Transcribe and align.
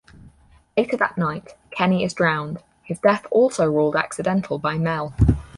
Later 0.75 0.97
that 0.97 1.15
night, 1.15 1.55
Kenny 1.69 2.03
is 2.03 2.15
drowned, 2.15 2.63
his 2.81 2.97
death 2.97 3.27
also 3.29 3.67
ruled 3.67 3.95
accidental 3.95 4.57
by 4.57 4.79
Mel. 4.79 5.13